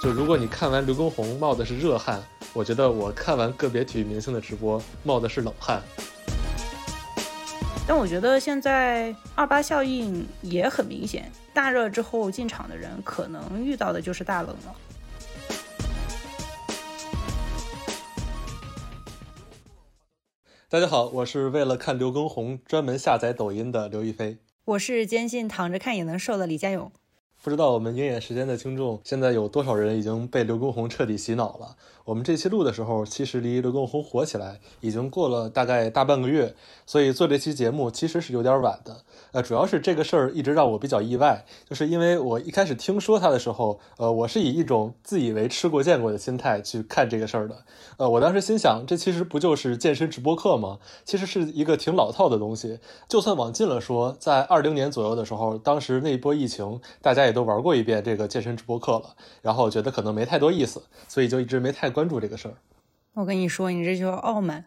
[0.00, 5.82] 就如果你看完刘畊宏冒的是热汗，我觉得我看完个别体育明星的直播冒的是冷汗。
[7.84, 14.76] 但我觉得现在二八效应也很明显，大热之后进场的人可能遇到的就是大冷了。
[20.68, 24.38] 大家好，我是为了看刘畊宏专门下载抖音的刘亦菲。
[24.64, 26.92] 我是坚信躺着看也能瘦的李佳勇。
[27.40, 31.76] 不知道我们鹰眼时间的听众现在有多少人已经被刘畊宏彻底洗脑了？
[32.08, 36.54] 我们这期录的时候，其实离刘畊宏火起来已经过了大概大半个月，
[36.86, 39.02] 所以做这期节目其实是有点晚的。
[39.32, 47.62] 呃，主要是这个事儿一直让我比较意外，就是因为我一开始听说他的时候，呃，我是以一种自以为吃过见过的心态去看这个事儿的。
[47.98, 50.78] 呃，我当时心想，这其实不就是健身直播课吗？
[51.04, 52.78] 其实是一个挺老套的东西。
[53.06, 62.54] 就算往近了说，在二零年左右的时候，当时那一波疫情，大家也都玩过一遍这个健身直播课了，然后觉得可能没太多意思，所以就一直没太关注这个事儿。
[63.14, 64.66] 我跟你说，你这就是傲慢。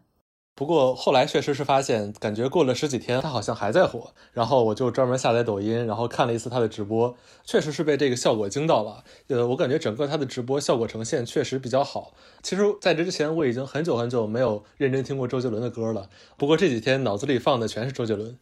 [0.54, 4.14] 不过后来确实是发现，感觉过了十几天，他好像还在火。
[4.34, 7.16] 然后我就专门下载抖音，然后看了一次他的直播，
[7.46, 9.06] 确实是被这个效果惊到了。
[9.28, 12.14] 呃，我感觉整个他的直播效果呈现确实比较好。
[12.44, 16.10] 其实在这之前，我已经很久很久没有认真听过周杰伦的歌了。
[16.36, 18.38] 不过这几天脑子里放的全是周杰伦。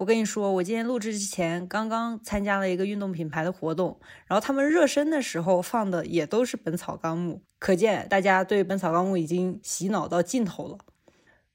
[0.00, 10.78] 我跟你说，我今天录制之前刚刚参加了一个运动品牌的活动，然后他们热身的时候放的也都是《本草纲目》，可见大家对《本草纲目》已经洗脑到尽头了。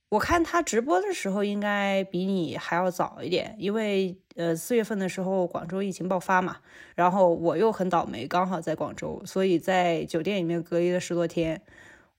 [0.09, 6.57] 我看他直播的时候应该比你还要早一点，因为呃四月份的时候广州疫情爆发嘛，
[6.93, 11.63] 然后我又很倒霉，刚好在广州，所以在酒店里面隔离了十多天。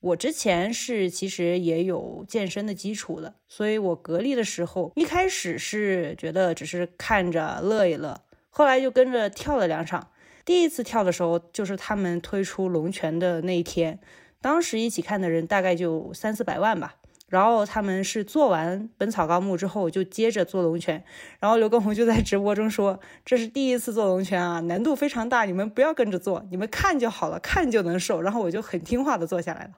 [0.00, 10.10] 我之前是其实也有健身的基础的，所以我隔离的时候一开始是觉得只是看着乐一乐，后来就跟着跳了两场。
[10.44, 13.98] 第一次跳的时候就是他们推出龙泉的那一天，
[14.40, 16.96] 当时一起看的人大概就三四百万吧。
[17.28, 21.02] 然后他们是做完《本草纲目》之后，就接着做龙泉。
[21.40, 29.70] 然后刘畊宏就在直播中说：“这是第一次做龙泉啊，难度非常大，你们不要跟着做，你们看就好了，看就能瘦。”然后我就很听话的做下来了。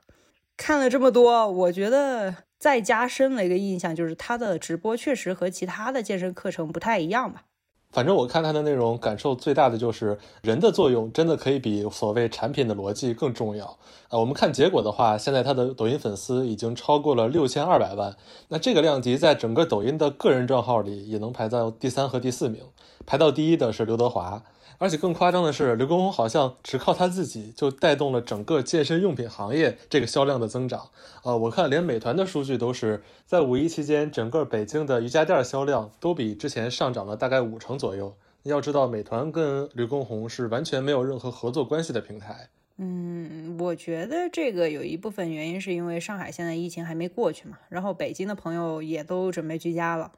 [0.57, 7.45] 看了这么多，我觉得再加深了一个印象，就是他的直播确实和其他的健身课程不太一样吧。
[7.91, 13.79] 反正我看他的内容，感受最大的就是人的作用真的可以比所谓产品的逻辑更重要
[14.11, 14.21] 呃！
[14.21, 18.15] 我们看结果的话，现在他的抖音粉丝已经超过了六千二百万，
[18.49, 22.63] 那这个量级在整个抖音的个人账号里也能排到第三和第四名，
[23.07, 24.43] 排到第一的是刘德华。
[24.79, 30.89] 而且更夸张的是，刘畊宏好像只靠他自己就带动了整个健身用品行业这个销量的增长。
[31.25, 38.15] 呃，我看连美团的数据都是在五一期间，整个北京的瑜伽垫销量都比之前上涨了大概五成左右。
[38.45, 42.49] 要知道，美团跟刘畊宏是完全没有任何合作关系的平台。
[42.77, 50.13] 嗯，我觉得这个有一部分原因是因为上海现在疫情还没过去嘛，然后北京的朋友也都准备居家了。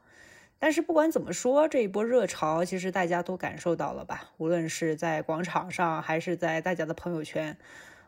[0.63, 4.29] 但是不管怎么说，这一波热潮其实大家都感受到了吧？
[4.37, 7.57] 无论是在广场上，还是在大家的朋友圈，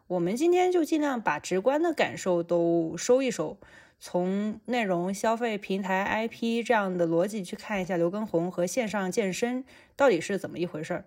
[0.05, 3.57] 我们今天就尽量把直观的感受都收一收，
[3.99, 9.65] 从内容消费平台 IP 这样的逻辑去看一下刘畊宏和线上健身
[9.95, 11.05] 到底是怎么一回事儿。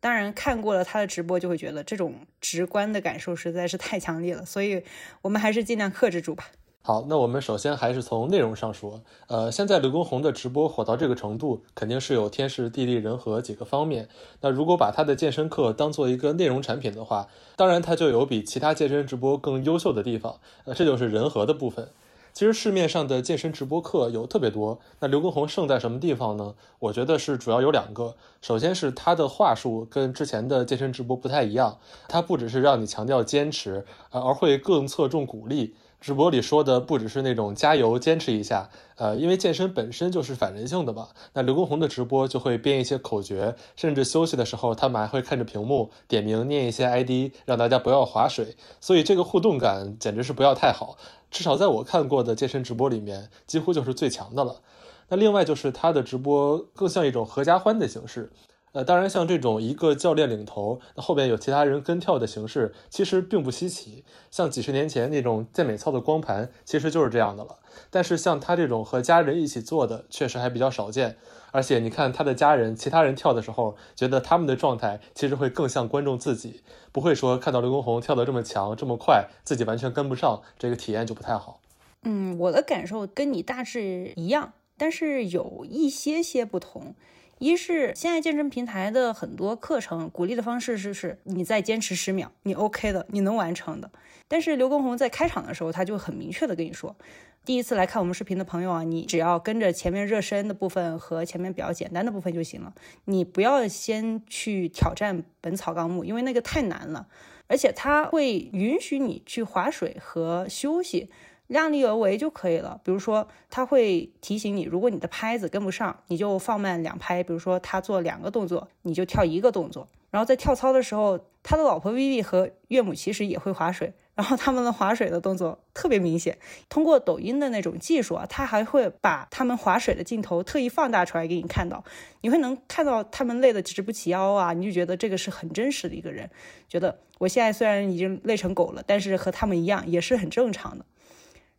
[0.00, 4.82] 当然，看过了他的直播，就会觉得这种直观的感受实在是太强烈了，所以
[5.20, 6.46] 我们还是尽量克制住吧。
[6.86, 14.08] 好，那我们首先还是从内容上说，呃，现在刘畊宏的直播火到这个程度，肯定是有天时地利人和几个方面。
[14.40, 17.26] 那如果把他的健身课当做一个内容产品的话，
[17.56, 21.88] 当然他就有比其他健身直播更优秀的地方，呃，这就是人和的部分。
[22.32, 26.54] 其实市面上的健身直播课有特别多，那刘畊宏胜在什么地方呢？
[26.78, 35.74] 我觉得是主要有两个，首先是他的话术跟之前的健身直播不太一样，他不只是让你强调坚持，而会更侧重鼓励。
[36.06, 41.08] 直播里说的不只是那种加油、坚持一下，呃，因为健身本身就是反人性的嘛。
[41.32, 48.54] 那刘畊宏的直播就会编一些口诀，甚至休息的时候他们还会看着屏幕点名念一些 ID，让大家不要划水。
[48.80, 50.96] 所以这个互动感简直是不要太好，
[51.28, 54.60] 至少在我看过的健身直播里面，几乎就是最强的了。
[55.08, 58.30] 那另外就是他的直播更像一种合家欢的形式。
[58.76, 64.04] 呃，当然，像这种一个教练领头，那后边有其他人跟跳的形式，其实并不稀奇。
[64.30, 67.56] 像几十年前那种健美操的光盘，其实就是这样的了。
[67.88, 71.16] 但是像他这种和家人一起做的，确实还比较少见。
[71.52, 76.60] 而且你看他的家人，其他人跳的时候，觉得他们的状态其实会更像观众自己，
[76.92, 81.60] 不会说看到刘畊宏跳得这么强、这么快，自己完全跟不上，这个体验就不太好。
[82.02, 86.94] 嗯，我的感受跟你大致一样，但是有一些些不同。
[87.38, 93.90] 一是现在健身平台的很多课程鼓励的方式是是你再坚持十秒，你 OK 的，你能完成的。
[94.26, 96.96] 但是刘畊宏在开场的时候他就很明确的跟你说，
[97.44, 102.72] 第一次来看我们视频的朋友啊，你只要跟着前面热身的部分和前面比较简单的部分就行了，
[103.04, 107.06] 你不要先去挑战《本草纲目》，因为那个太难了。
[107.48, 111.08] 而且他会允许你去划水和休息，
[111.46, 112.80] 量力而为就可以了。
[112.84, 117.22] 比如说，他会提醒你，如果你的拍子跟不上，你就放慢两拍。
[117.22, 119.88] 比如说，他做两个动作，你就跳一个动作。
[120.10, 123.92] 然后在跳操的时候，他的老婆 Vivi 和岳母其实也会划水。
[124.14, 126.38] 然后他们的划水的动作特别明显，
[126.70, 131.84] 通过抖音的那种技术啊，他还会把他们划水的镜头特意放大出来给你看到，
[132.22, 136.30] 你会能看到他们累得直不起腰啊，你就觉得这个是很真实的一个人，
[136.66, 140.86] 觉得我现在虽然已经累成狗了，但是和他们一样也是很正常的。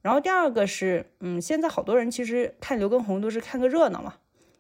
[0.08, 4.14] 然后第二个是，嗯，现在好多人其实看刘畊宏都是看个热闹嘛，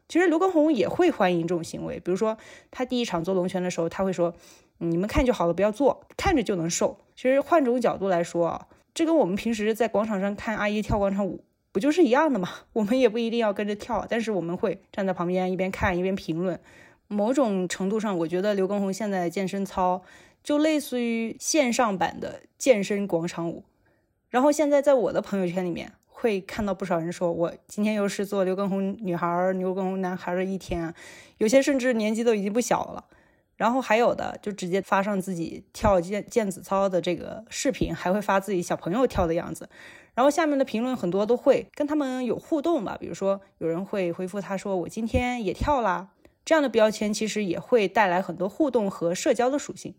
[0.09, 2.37] 其实刘畊宏也会欢迎这种行为，比如说
[2.69, 4.33] 他第一场做龙拳的时候，他会说。
[4.79, 6.99] 你们看就好了，不要做，看着就能瘦。
[7.15, 12.47] 其实换种角度来说啊，这跟我们平时在广场上看阿姨跳广场舞不就是一样的吗？
[12.73, 16.59] 我们也不一定要跟着跳，但是我们会站在旁边一边看一边评论。
[17.07, 20.03] 某种程度上，我觉得刘畊宏现在的健身操
[20.43, 23.63] 就类似于线上版的健身广场舞。
[24.29, 30.93] 然后现在在我的朋友圈里面会看到不少人说，我今天又是做刘畊宏女孩、刘畊宏男孩的一天，
[31.37, 33.05] 有些甚至年纪都已经不小了。
[33.55, 39.67] 然后还有的就直接发上自己跳健健子操的这个视频，还会发自己小朋友跳的样子。
[40.13, 46.09] 然后下面的评论很多都会跟他们有互动吧，比如说有人会回复他说我今天也跳啦，
[46.45, 49.95] 这样的标签其实也会带来很多互动和社交的属性。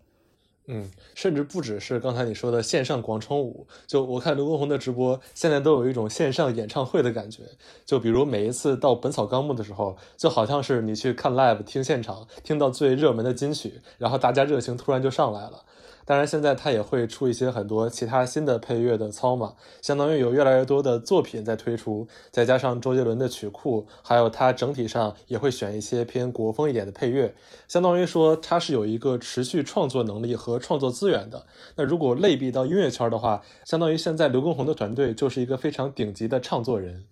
[0.70, 7.42] 嗯，甚至不只是刚才你说的线上广场舞，就我看刘畊宏的直播，现在都有一种线上演唱会的感觉。
[7.86, 15.64] 就比如每一次到《本草纲目》的时候，就好像是你去看 live 听现场，听到最热门的金曲，然后大家热情突然就上来了。
[16.08, 27.34] 当然，现在他也会出一些很多其他新的配乐的操嘛，相当于有越来越多的作品在推出，再加上周杰伦的曲库，还有他整体上也会选一些偏国风一点的配乐，
[27.68, 31.44] 相当于说他是有一个持续创作能力和创作资源的。
[31.76, 37.04] 那如果类比到音乐圈的话，相当于现在刘畊宏的团队就是一个非常顶级的唱作人。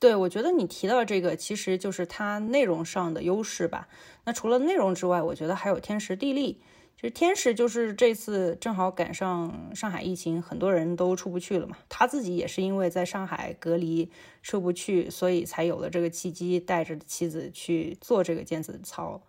[0.00, 3.86] 对，我觉得你提到这个其实就是他内容上的优势吧。
[4.24, 6.60] 那除了内容之外，我觉得还有天时地利。
[7.02, 11.76] 这天使就是这次正好赶上上海疫情，很多人都出不去了嘛。
[11.88, 14.08] 他自己也是因为在上海隔离
[14.40, 19.20] 出不去，所以才有了这个契机，带着妻子去做这个毽子操。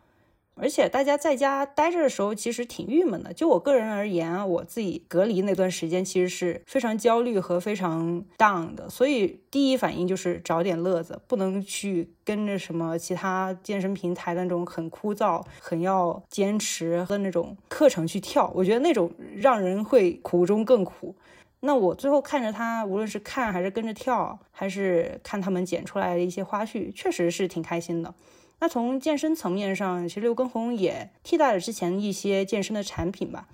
[0.55, 3.33] 而且大家在家待着的时候，其实挺郁闷的。
[3.33, 8.87] 就我个人而言啊，我自己隔离那段时间，其实是非常焦虑和非常 down 的。
[8.89, 18.51] 所以第一反应就是找点乐子，不能去跟着什么其他健身平台的那种很枯燥、很要坚持的那种课程去跳。
[18.55, 21.15] 我觉得那种让人会苦中更苦。
[21.61, 28.13] 那我最后看着他，无论是看还是跟着跳，还是看他们剪出来的一些花絮，确实是挺开心的。
[28.63, 33.49] 那从健身层面上，其实刘畊宏也替代了之前一些健身的产品吧，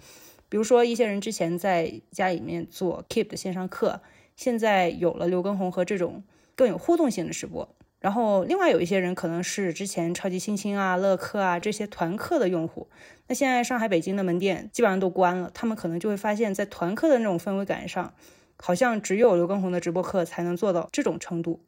[0.49, 4.01] 比如说一些人之前在家里面做 Keep 的线上课，
[4.35, 6.21] 现在有了刘畊宏和这种
[6.55, 7.67] 更有互动性的直播。
[7.99, 12.87] 然后另外有一些人可能是之前超级星星啊、乐课啊这些团课的用户，
[13.25, 18.13] 那现在上海、北京的门店基本上都关了，他们可能就会发现，在团课的那种氛围感上，
[18.57, 21.61] 好像只有刘畊宏的直播课才能做到这种程度。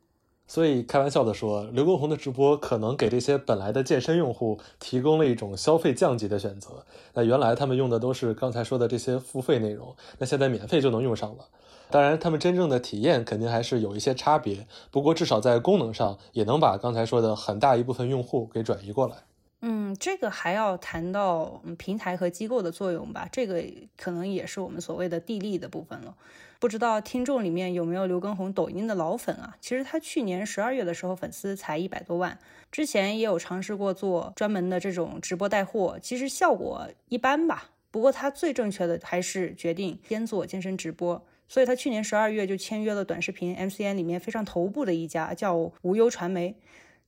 [0.52, 6.84] 所以开玩笑的说，刘畊宏的直播可能给这些本来的健身用户提供了一种消费降级的选择。
[7.14, 11.46] 那原来他们用的都是刚才说的这些付费内容，那现在免费就能用上了。
[11.90, 19.16] 当然，他们真正的体验肯定还是有一些差别，不过至少在功能上也能把刚才说的很大一部分用户给转移过来。
[19.62, 23.64] 嗯，这个还要谈到平台和机构的作用吧，这个
[23.96, 26.16] 可能也是我们所谓的地利的部分了。
[26.60, 29.56] 不知道听众里面有没有刘畊宏抖音的老粉啊？
[29.60, 32.38] 其实他去年十二月的时候粉丝才一百多万，
[32.72, 37.70] 之前也有尝试过做专门的这种直播带货，其实效果一般吧。
[37.92, 46.56] 不过他最正确的还是决定先做健身直播，所以他去年十二月就签约了短视频 MCN 里面非常头部的一家叫无忧传媒。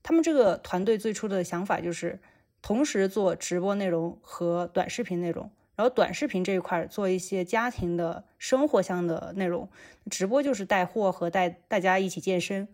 [0.01, 2.19] 他们这个团队最初的想法就是
[2.63, 5.51] 同时做直播内容和短视频内容。
[5.75, 9.67] 然后短视频这一块做一些家庭的生活向的内容，
[10.09, 12.67] 直播就是带货和带大家一起健身。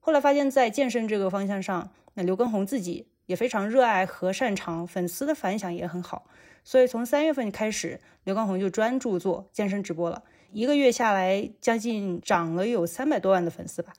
[0.00, 6.26] 后来发现，在健身这个方向上，那刘畊宏自己也非常热爱和擅长，粉丝的反响也很好。
[6.62, 10.22] 所以从三月份开始，刘畊宏就专注做健身直播了。
[10.52, 13.94] 一个月下来，将近涨了有三百多万的粉丝吧。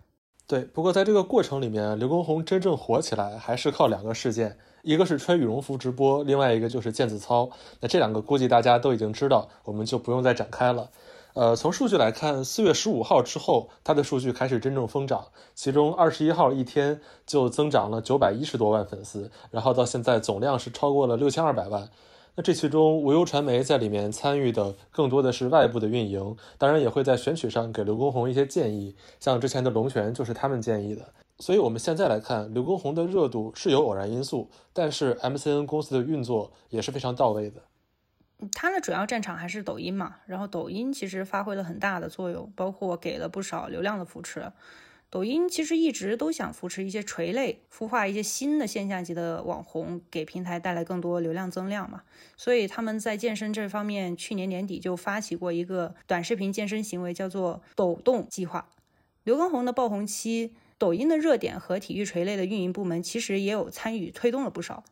[0.45, 7.49] 对，不过在这个过程里面，刘畊宏真正火起来还是靠两个事件，一个是穿羽绒服直播，另外一个就是毽子操。
[7.79, 10.89] 那这两个估计大家都已经知道，我们就不用再展开了。
[11.35, 21.89] 呃，从数据来看，四月十五号之后，它的数据开始真正疯涨，其中二十一号一天就增长了九百一十多万粉丝，然后到现在总量是超过了六千二百万。
[22.35, 31.03] 那这其中，无忧传媒在里面参与的更多的是外部的运营，当然也会在选取上给刘畊宏一些建议，像之前的龙泉就是他们建议的。
[31.39, 37.63] 所以我们现在来看，刘畊宏的热度是有偶然因素，但是 MCN 公司的运作也是非常到位的。
[38.51, 44.51] 它的主要战场还是抖音嘛，然后抖音其实发挥了很大的作用，包括给了不少流量的扶持。
[45.09, 52.01] 抖音其实一直都想扶持一些垂类，孵化一些新的线下级的网红，给平台带来更多流量增量嘛。
[52.35, 58.67] 所以他们在健身这方面，去年年底就发起过一个短视频健身行为，叫做“抖动计划”。
[59.23, 64.83] 刘畊宏的爆红期，抖音的热点和体育垂类的运营部门其实也有参与推动了不少。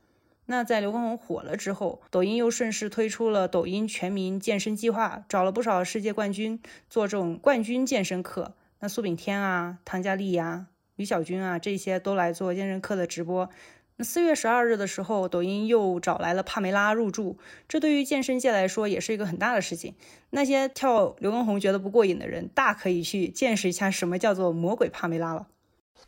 [0.45, 8.53] 那在刘畊宏火了之后，抖音又顺势推出了抖音全民健身计划，找了不少世界冠军做这种冠军健身课。
[8.79, 13.49] 那苏炳添啊、唐佳丽呀、吕小军啊，这些都来做健身课的直播。
[13.97, 19.95] 那四月十二日的时候，抖音又找来了帕梅拉入驻，这对于健身界来说也是一个很大的事情。
[20.29, 25.47] 那些跳刘畊宏觉得不过瘾的人，大可以去见识一下什么叫做魔鬼帕梅拉了。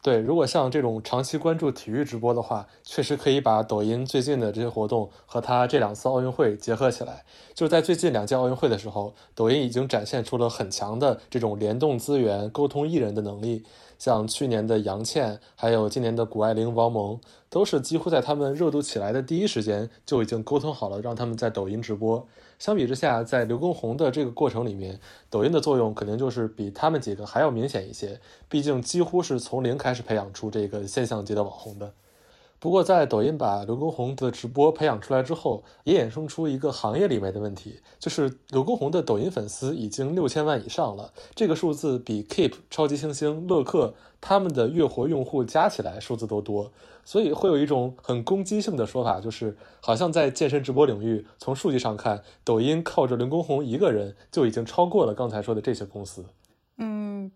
[0.02, 7.24] 对，如果像这种长期关注体育直播的话，确实可以把抖音最近的这些活动和它这两次奥运会结合起来。
[7.54, 13.64] 就是在最近两届奥运会的时候，抖音已经展现出了很强的这种联动资源、沟通艺人的能力。
[13.98, 22.28] 像去年的杨倩，还有今年的谷爱凌、王蒙，都是几乎在他们热度起来的第一时间就已经沟通好了，让他们在抖音直播。
[22.64, 24.98] 相比之下，在刘畊宏的这个过程里面，
[25.30, 28.22] 抖音的作用肯定就是比他们几个还要明显一些。
[28.48, 31.94] 毕竟几乎是从零开始培养出这个现象级的网红的。
[32.64, 46.72] 不过，在抖音把刘畊宏的直播培养出来之后，也衍生出一个行业里面的问题，就是刘畊宏的抖音粉丝已经六千万以上了，这个数字比 Keep、超级星星、乐客他们的月活用户加起来数字都多，
[47.04, 56.24] 所以会有一种很攻击性的说法，就是好像在健身直播领域，从数据上看，抖音靠着刘畊宏一个人就已经超过了刚才说的这些公司。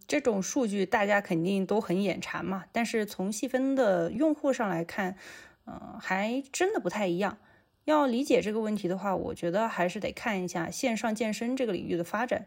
[0.07, 5.17] 这种数据大家肯定都很眼馋嘛，但是从细分的用户上来看，
[5.65, 7.37] 嗯，还真的不太一样。
[7.83, 12.45] 要理解这个问题的话，我觉得还是得看一下线上健身这个领域的发展。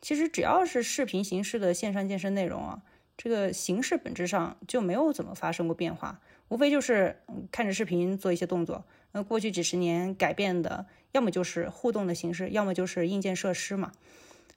[0.00, 2.82] 其实只要是视频形式的线上健身内容啊，
[3.16, 7.20] 这个形式本质上就没有怎么发生过变化，无非就是
[7.50, 8.84] 看着视频做一些动作。
[9.12, 13.92] 那过去几十年改变的，要么就是互动的形式，要么就是硬件设施嘛。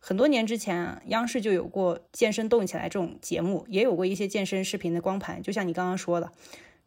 [0.08, 5.44] 很多年之前，央视就有过健身动起来这种节目，也有过一些健身视频的光盘。
[5.44, 6.32] 就像你刚刚说的，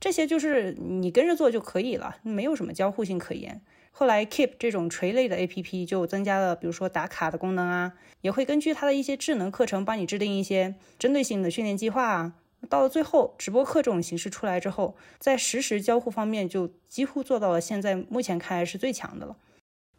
[0.01, 3.61] 这些就是你跟着做就可以了，没有什么交互性可言。
[3.91, 12.33] 后来 Keep 这种垂类的 APP 就增加了，比如说打卡的功能啊，也会根据它的一些智能课程帮你制定一些针对性的训练计划啊。
[12.71, 19.37] 到了最后，直播课这种形式出来之后，在实时交互方面就几乎做到了现在目前看来是最强的了。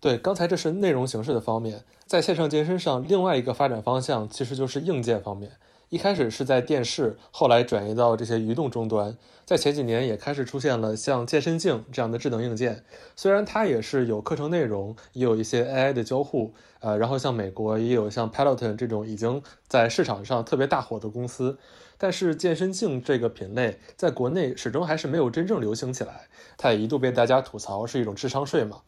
[0.01, 5.51] 对，刚才这是内容形式的方面，在线上健身上，另外一个发展方向其实就是硬件方面。
[5.89, 9.15] 一开始是在电视，后来转移到这些移动终端，
[9.45, 12.83] 在前几年也开始出现了像健身镜这样的智能硬件。
[13.15, 21.59] 虽然它也是有课程内容，也有一些 AI 的交互，呃，然后像美国也有像 Peloton 这种已经在市场上特别大火的公司，
[21.99, 26.27] 但是健身镜这个品类在国内始终还是没有真正流行起来。
[26.57, 28.81] 它也一度被大家吐槽是一种智商税嘛。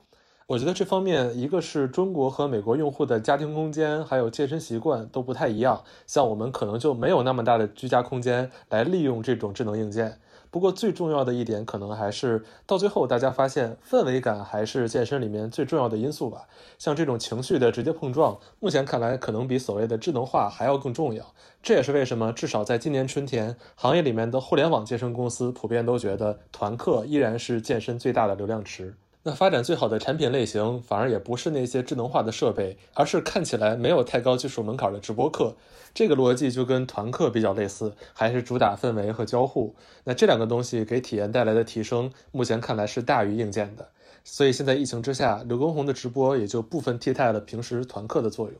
[0.47, 10.19] 我觉得这方面，一个是中国和美国用户的家庭空间还有健身习惯都不太一样，像我们可能就没有那么大的居家空间来利用这种智能硬件。
[10.51, 16.45] 不过最重要的一点，可能还是到最后大家发现氛围感还是健身里面最重要的因素吧。
[16.77, 21.25] 像这种情绪的直接碰撞，目前看来可能比所谓的智能化还要更重要。
[21.63, 28.93] 这也是为什么至少在今年春天，行业里面的互联网健身公司普遍都觉得团课依然是健身最大的流量池。
[29.25, 35.55] 那发展最好的产品类型，反而也不是那些智能化的设备，而是看起来没有太高技术门槛的直播课。
[35.93, 39.75] 这个逻辑就跟团课比较类似，还是主打氛围和交互。
[40.03, 43.87] 那这两个东西给体验带来的提升，目前看来是大于硬件的。
[44.25, 48.55] 所以现在疫情之下，刘畊宏的直播也就部分替代了平时团课的作用。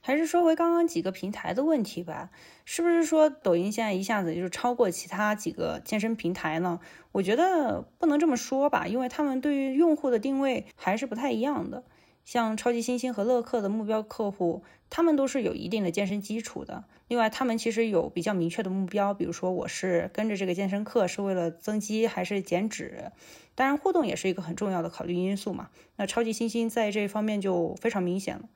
[0.00, 2.30] 还是说回刚刚几个平台的问题吧，
[2.64, 6.80] 是不是说抖音现在一下子就超过其他几个健身平台呢？
[7.12, 11.84] 我觉得不能这么说吧，因为他们对于用户的定位还是不太一样的。
[12.24, 16.84] 像超级星星和乐客的目标客户，他们都是有一定的健身基础的。
[17.08, 23.10] 另外，他们其实有比较明确的目标，比如说我是跟着这个健身课是为了增肌还是减脂。
[23.56, 25.68] 当然，互动也是一个很重要的考虑因素嘛。
[25.96, 28.48] 那超级星星在这方面就非常明显了。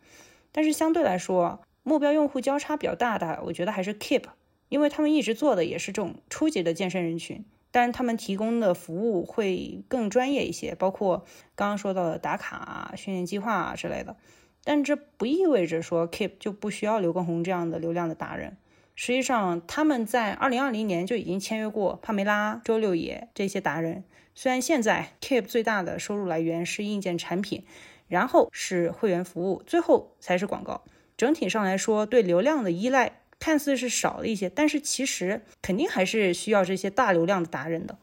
[0.56, 4.22] 但是相对来说，目标用户交叉比较大的，我觉得还是 Keep，
[4.70, 7.44] 因为他们一直做的也是这种初级的健身人群。
[7.70, 14.16] 但是他们提供的服务会更专业一些，包括刚刚说到的打卡啊、训练计划啊之类的。
[14.64, 18.56] 但这不意味着说 Keep 就不需要刘畊宏这样的流量的达人。
[18.94, 24.04] 实际上，他们在二零二零年就已经签约过帕梅拉、周六野这些达人。
[24.34, 27.64] 虽然现在 Keep 最大的收入来源是硬件产品，
[28.08, 30.82] 然后是会员服务，最后才是广告。
[31.16, 33.22] 整体上来说，对流量的依赖。
[33.38, 37.98] 看似是少了一些，但是其实肯定还是需要这些大流量的达人的。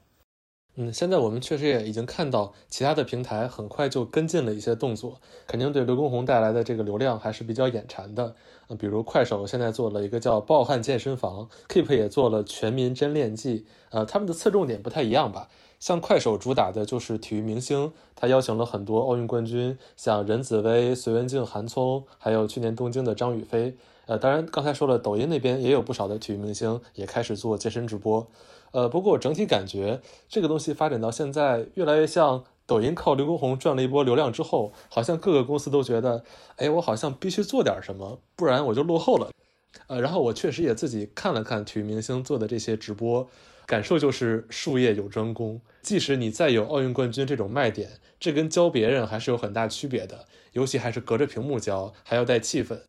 [0.76, 8.36] 嗯，现在我们确实也已经看到其他的平台很快就跟进了一些动作，肯定对刘畊宏带来的这个流量还是比较眼馋的。
[8.70, 13.66] 嗯，比如快手现在做了一个叫“暴汗健身房 ”，Keep 也做了“全民真练季”。
[13.90, 15.50] 呃，他们的侧重点不太一样吧？
[15.84, 23.76] 像快手主打的就是体育明星，他邀请了很多奥运冠军，像任子威、隋文静、韩聪，还有去年东京的张雨霏。
[24.06, 28.26] 呃，当然，刚才说了，抖音那边也有不少的体育明星也开始做健身直播。
[28.72, 30.00] 呃，不过我整体感觉
[30.30, 36.24] 这个东西发展到现在，越来越像抖音靠刘畊宏赚了一波流量之后，好像各个公司都觉得，
[36.56, 39.32] 哎，我好像必须做点什么，不然我就落后了。
[39.88, 43.30] 呃，然后我确实也自己看了看体育明星做的这些直播，
[43.66, 45.62] 感受就是术业有专攻。
[45.82, 52.80] 即使你再有奥运冠军这种卖点，这跟教别人还是有很大区别的，尤其还是隔着屏幕教，还要带气氛。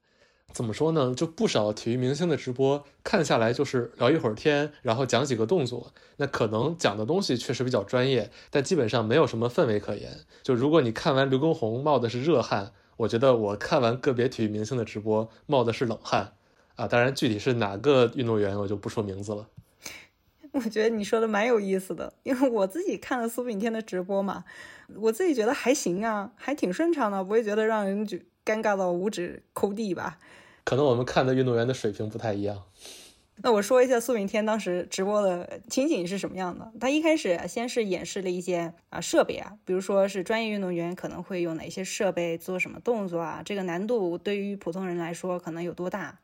[0.53, 1.13] 怎么说呢？
[1.17, 5.93] 就不少体育明星的直播看下来就是聊一会儿天，然后讲几个动作。
[6.19, 10.21] 那可能讲的东西确实比较专业，但基本上没有什么氛围可言。
[10.45, 16.35] 就如果你看完刘畊宏冒的是热汗，我觉得我看完个别体育明星的直播冒的是冷汗
[16.77, 16.89] 啊。
[16.89, 19.49] 当然，具体是哪个运动员，我就不说名字了。
[20.53, 24.45] 我觉得你说的蛮有意思的，因为我自己看了苏炳添的直播嘛，
[24.97, 30.19] 我自己觉得还行啊，还挺顺畅的，不会觉得让人就尴尬到五指抠地吧。
[30.63, 32.63] 可能我们看的运动员的水平不太一样。
[33.43, 36.73] 那我说一下苏炳添当时直播的情景是什么样的。
[36.79, 46.21] 他一开始先是演示了一些啊设备啊，比如说是专业运动员可能会用哪些设备做什么动作啊，这个难度对于普通人来说可能有多大。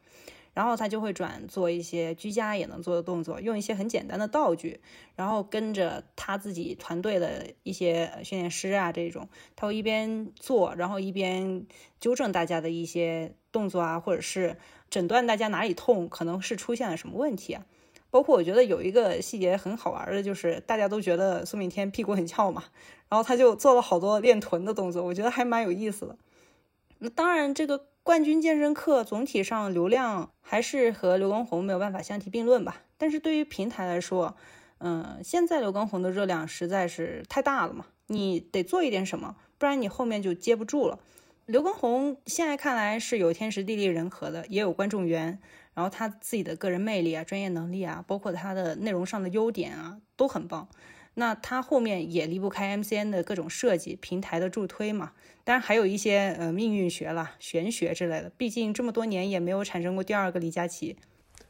[0.52, 4.80] 然后他就会转做一些居家也能做的动作，用一些很简单的道具，
[5.14, 11.66] 然后跟着他自己团队的一些训练师啊这种，他会一边做，然后一边
[12.00, 14.56] 纠正大家的一些动作啊，或者是
[14.90, 17.64] 诊断大家哪里痛，可能是出现了什么问题啊。
[18.10, 22.64] 包括我觉得有一个细节很好玩的，就是大家都觉得苏炳添屁股很翘嘛，
[23.08, 26.16] 然后他就做了好多练臀的动作，我觉得还蛮有意思的。
[26.98, 27.89] 那当然这个。
[28.02, 32.82] 冠军健身课总体上流量还是和刘畊宏没有办法相提并论吧。
[32.96, 34.36] 但是对于平台来说，
[34.78, 40.98] 嗯，现在刘畊宏的热量实在是太大了嘛，你得做一点什么，不然你后面就接不住了。
[41.46, 45.38] 刘畊宏现在看来是有天时地利人和的，也有观众缘，
[45.74, 50.68] 然后他自己的个人魅力啊、专业能力啊，包括他的内容上的优点啊，都很棒。
[51.14, 55.12] 那它后面也离不开 MCN 的各种设计、平台的助推嘛，
[55.44, 58.31] 当然还有一些呃命运学啦、玄学之类的。
[58.37, 60.96] 毕竟这么多年也没有产生过第二个李佳琦。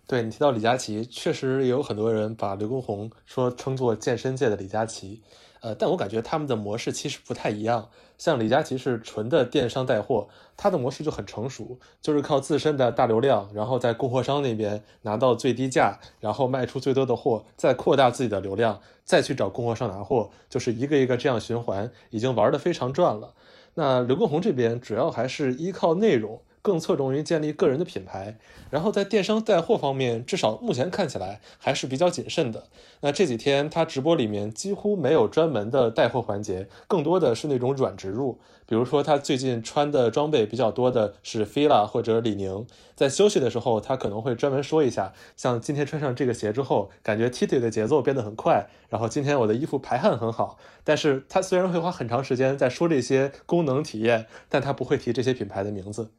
[0.06, 5.22] 对你提到李佳琦，确实也有很多人把刘畊宏说称作健身界的李佳琦。
[5.60, 7.88] 呃，但我感觉他们的模式其实不太一样。
[8.18, 23.32] 像李佳琦是纯的电商带货，他的模式就很成熟，就是靠自身的大流量，然后在供货商那边拿到最低价，然后卖出最多的货，再扩大自己的流量，再去找供货商拿货，就是一个一个这样循环，已经玩得非常赚了。
[23.74, 26.42] 那刘畊宏这边主要还是依靠内容。
[26.62, 28.36] 更侧重于建立个人的品牌，
[28.70, 32.64] 然后在电商带货方面，至少目前看起来还是比较谨慎的。
[33.00, 38.38] 那这几天他直播里面几乎没有专门的带货环节，更多的是那种软植入。
[38.66, 50.56] 比如说他最近穿的装备比较多的是 fila 或者李宁，在休息的时候他可能会专门说一下，像今天穿上这个鞋之后，感觉踢腿的节奏变得很快，然后今天我的衣服排汗很好。
[50.84, 56.10] 但是他虽然会花很长时间在说这些功能体验，但他不会提这些品牌的名字。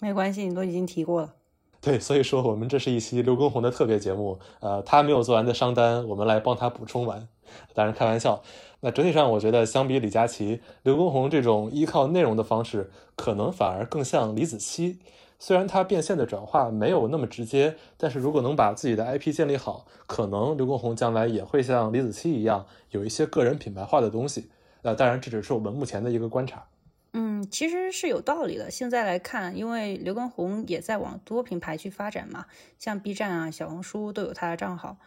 [0.00, 1.34] 没关系，你都已经提过了。
[1.80, 7.28] 对，所以说我们这是一期刘畊宏的特别节目，呃，他没有做完的商单，我们来帮他补充完。
[7.74, 8.42] 当然开玩笑。
[8.80, 14.96] 那整体上，我觉得相比李佳琦、刘畊宏这种依靠内容的方式，可能反而更像李子柒。
[15.38, 24.50] 虽然他变现的转化没有那么直接，但是如果能把自己的 IP 建立好，可能刘畊宏将来也会像李子柒一样，有一些个人品牌化的东西。
[24.82, 26.64] 那当然，这只是我们目前的一个观察。
[27.12, 28.70] 嗯，其实是有道理的。
[28.70, 32.46] 现在来看，因为刘畊宏也在往多品牌去发展嘛，
[32.78, 34.98] 像 B 站啊、小红书都有他的账号。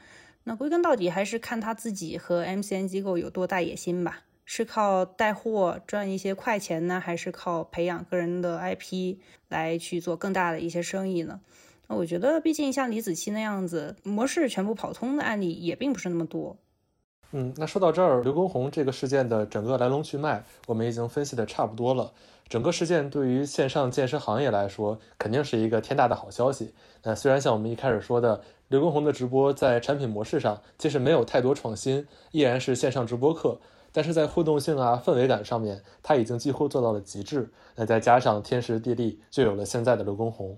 [0.43, 4.23] 那归根到底还是看他自己和 MCN 机构有多大野心吧。
[4.45, 11.39] 是靠带货赚一些快钱呢，还是靠培养个人的 IP 来去做更大的一些生意呢？
[11.87, 16.57] 那我觉得，毕竟像李子柒那样子模式全部跑通的案例也并不是那么多。
[17.35, 22.11] 嗯，那说到这儿，刘畊宏这个事件的整个来龙去脉，我们已经分析的差不多了。
[22.47, 26.75] 整个事件对于线上健身行业来说，肯定是一个天大的好消息。
[27.01, 33.59] 那虽然像我们一开始说的，刘畊宏的直播在产品模式上其实没有太多创新，依然是线上直播课，
[33.91, 37.49] 但是在互动性啊、氛围感上面，他已经几乎做到了极致。
[37.75, 40.55] 那再加上天时地利，就有了现在的刘畊宏。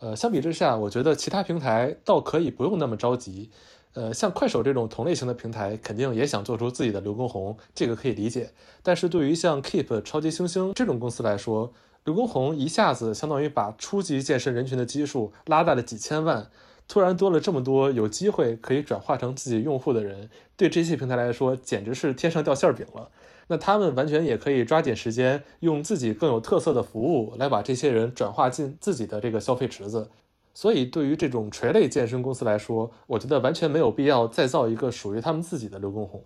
[0.00, 3.50] 呃，相比之下，我觉得其他平台倒可以不用那么着急。
[3.94, 8.50] 呃，像快手这种同类型的平台，肯定也想做出自己的刘畊宏，这个可以理解。
[8.82, 11.72] 但是对于像 Keep、超级星星这种公司来说，
[12.04, 16.50] 刘畊宏一下子相当于把初级健身人群的基数拉大了几千万，
[16.88, 23.10] 突然多了这么多有机会可以转化成自己用户的人，对这些平台来说简直是天上掉馅饼了。
[23.48, 30.08] 那他们完全也可以抓紧时间，用自己更有特色的服务来把这些人转化进自己的这个消费池子。
[30.54, 36.22] 所以，对于这种垂类健身公司来说，我觉得完全没有必要再造一个属于他们自己的刘畊宏。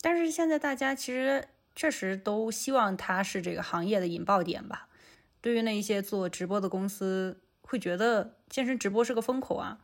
[0.00, 4.88] 但是现在大家其实确实都希望他是这个行业的引爆点吧？
[5.40, 9.78] 对于那一些做直播的公司，会觉得健身直播是个风口啊。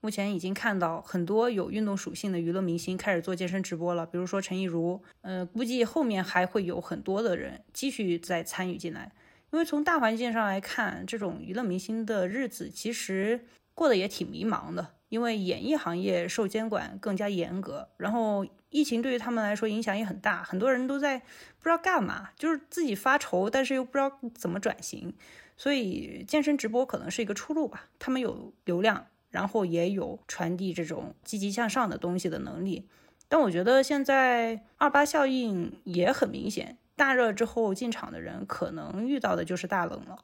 [0.00, 9.12] 目前已经看到很多有运动属性的娱乐明星开始做健身直播了，比如说陈亦儒，呃，估计后面还会有很多的人继续再参与进来。
[9.52, 14.94] 因为从大环境上来看，这种娱乐明星的日子其实过得也挺迷茫的。
[15.10, 25.12] 因为演艺行业受监管更加严格，然后疫情对于他们来说影响也很大，很多人都在不知道干嘛，就是自己发愁，但是又不知道怎么转型。
[25.58, 27.90] 所以健身直播可能是一个出路吧。
[27.98, 32.88] 他们有流量，然后也有传递这种积极向上的东西的能力。
[33.28, 36.78] 但我觉得现在二八效应也很明显。
[37.02, 40.22] 大热之后进场的人，可能遇到的就是大冷了。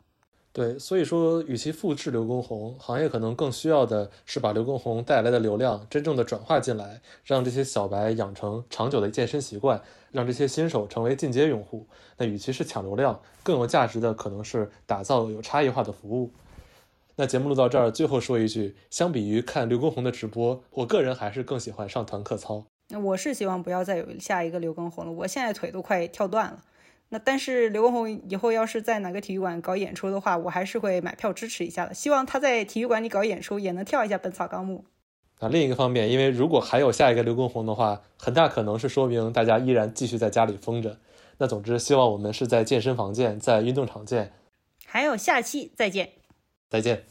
[0.52, 11.84] 对，所以说，与其复制刘畊宏，行业可能更需要的是把刘畊宏带来的流量真正的转化进来，让这些小白养成长久的健身习惯，让这些新手成为进阶用户。
[12.16, 16.30] 那与其是抢流量，更有价值的可能是打造有差异化的服务。
[17.16, 22.66] 那节目录到这儿，最后说一句，相比于看刘畊宏的直播，我个人还是更喜欢上团课操。
[22.88, 26.62] 那我是希望不要再有下一个刘畊宏了，我现在腿都快跳断了。
[27.10, 31.94] 那但是刘畊宏以后要是在哪个体育馆搞演出的话，我还是会买票支持一下的。
[31.94, 34.84] 希望他在体育馆里搞演出也能跳一下《本草纲目》。
[35.40, 40.98] 那另一个方面，因为如果还有下一个刘畊宏的话，很大可能是说明大家依然继续在家里封着。
[41.38, 44.32] 那总之，希望我们是在健身房见，在运动场见。
[44.84, 46.10] 还有下期再见，
[46.68, 47.04] 再见。